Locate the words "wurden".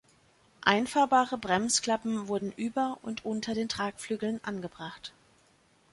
2.27-2.51